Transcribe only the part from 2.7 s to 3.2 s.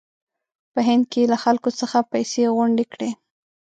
کړې.